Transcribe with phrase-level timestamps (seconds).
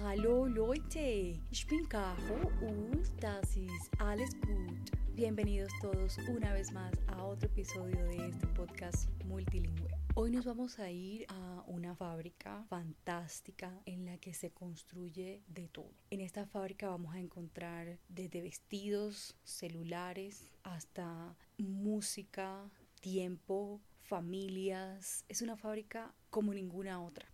[0.00, 3.02] Hallo Leute, ich bin Caro und
[3.98, 4.90] alles gut.
[5.14, 9.90] Bienvenidos todos una vez más a otro episodio de este podcast multilingüe.
[10.14, 15.68] Hoy nos vamos a ir a una fábrica fantástica en la que se construye de
[15.68, 15.92] todo.
[16.08, 22.70] En esta fábrica vamos a encontrar desde vestidos, celulares, hasta música,
[23.02, 25.26] tiempo, familias.
[25.28, 27.28] Es una fábrica como ninguna otra.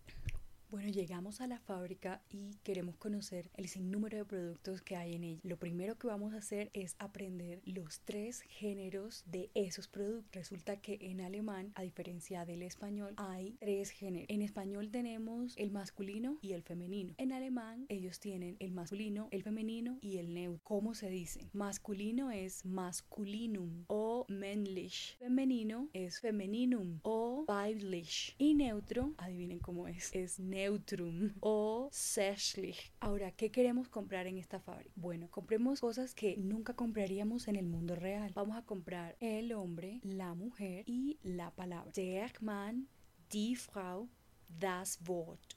[0.71, 5.23] Bueno, llegamos a la fábrica y queremos conocer el sinnúmero de productos que hay en
[5.23, 5.39] ella.
[5.41, 10.31] Lo primero que vamos a hacer es aprender los tres géneros de esos productos.
[10.31, 14.29] Resulta que en alemán, a diferencia del español, hay tres géneros.
[14.29, 17.15] En español tenemos el masculino y el femenino.
[17.17, 20.61] En alemán, ellos tienen el masculino, el femenino y el neutro.
[20.65, 21.49] ¿Cómo se dice?
[21.51, 25.17] Masculino es masculinum o männlich.
[25.17, 28.35] Femenino es femininum o weiblich.
[28.37, 32.91] Y neutro, adivinen cómo es, es neutro Neutrum o Sechlich.
[32.99, 34.91] Ahora, ¿qué queremos comprar en esta fábrica?
[34.97, 38.33] Bueno, compremos cosas que nunca compraríamos en el mundo real.
[38.35, 41.93] Vamos a comprar el hombre, la mujer y la palabra.
[41.95, 42.89] Der Mann,
[43.31, 44.09] die Frau,
[44.49, 45.55] das Wort.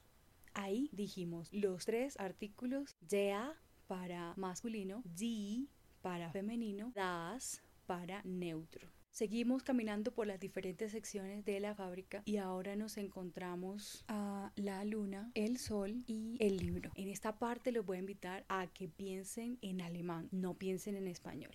[0.53, 5.67] Ahí dijimos los tres artículos der para masculino, die
[6.01, 9.02] para femenino, das para neutro.
[9.13, 14.83] Seguimos caminando por las diferentes secciones de la fábrica y ahora nos encontramos a la
[14.85, 16.89] luna, el sol y el libro.
[16.95, 21.07] En esta parte los voy a invitar a que piensen en alemán, no piensen en
[21.07, 21.53] español.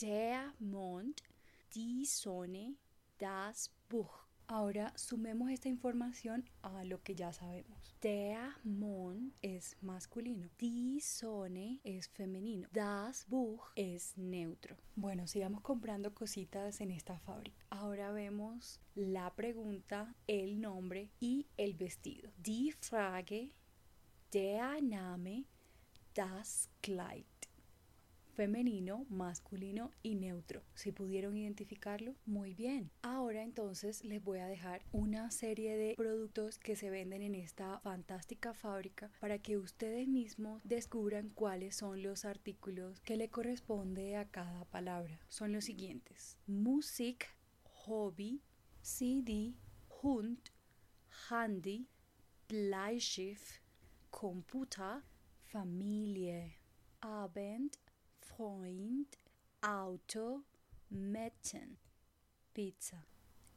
[0.00, 1.20] Der Mond,
[1.74, 2.74] die Sonne,
[3.18, 4.23] das Buch.
[4.46, 7.96] Ahora sumemos esta información a lo que ya sabemos.
[8.02, 14.76] Der Mond es masculino, die Sonne es femenino, das Buch es neutro.
[14.96, 17.64] Bueno, sigamos comprando cositas en esta fábrica.
[17.70, 22.30] Ahora vemos la pregunta, el nombre y el vestido.
[22.36, 23.50] Die Frage,
[24.30, 25.46] der Name,
[26.14, 27.33] das Kleid
[28.34, 30.62] femenino, masculino y neutro.
[30.74, 32.90] Si pudieron identificarlo, muy bien.
[33.02, 37.78] Ahora entonces les voy a dejar una serie de productos que se venden en esta
[37.80, 44.26] fantástica fábrica para que ustedes mismos descubran cuáles son los artículos que le corresponde a
[44.26, 45.18] cada palabra.
[45.28, 46.36] Son los siguientes.
[46.46, 47.26] Musik,
[47.86, 48.40] Hobby,
[48.82, 49.54] CD,
[50.02, 50.38] Hund,
[51.28, 51.86] Handy,
[52.48, 53.60] Bleistift,
[54.10, 55.02] Computer,
[55.44, 56.58] Familie,
[57.00, 57.76] Abend,
[58.36, 59.06] Freund,
[59.60, 60.44] Auto,
[60.90, 61.78] Metzen,
[62.52, 63.06] pizza.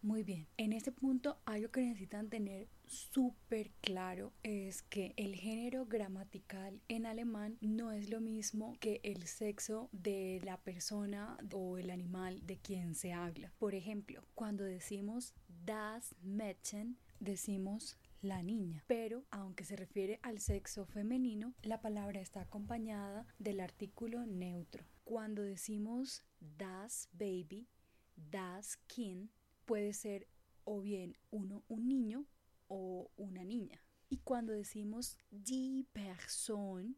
[0.04, 5.88] Muy bien, en este punto algo que necesitan tener súper claro es que el género
[5.88, 11.90] gramatical en alemán no es lo mismo que el sexo de la persona o el
[11.90, 13.52] animal de quien se habla.
[13.58, 15.34] Por ejemplo, cuando decimos
[15.66, 18.83] das Mädchen, decimos la niña.
[18.88, 24.85] Pero aunque se refiere al sexo femenino, la palabra está acompañada del artículo neutro.
[25.03, 27.67] Cuando decimos das baby,
[28.16, 29.29] das Kind,
[29.66, 30.28] puede ser
[30.63, 32.25] o bien uno un niño
[32.67, 33.81] o una niña.
[34.09, 36.97] Y cuando decimos die Person,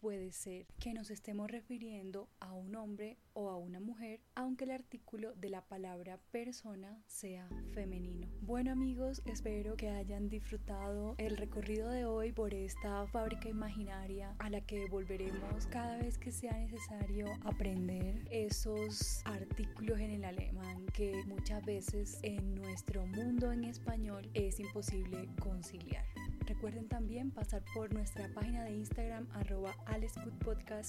[0.00, 4.70] puede ser que nos estemos refiriendo a un hombre o a una mujer, aunque el
[4.70, 8.26] artículo de la palabra persona sea femenino.
[8.40, 14.48] Bueno amigos, espero que hayan disfrutado el recorrido de hoy por esta fábrica imaginaria a
[14.48, 21.24] la que volveremos cada vez que sea necesario aprender esos artículos en el alemán que
[21.26, 26.04] muchas veces en nuestro mundo en español es imposible conciliar.
[26.50, 29.72] Recuerden también pasar por nuestra página de Instagram arroba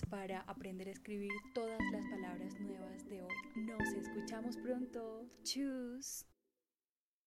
[0.09, 3.35] para aprender a escribir todas las palabras nuevas de hoy.
[3.57, 5.23] Nos escuchamos pronto.
[5.43, 6.25] Chus.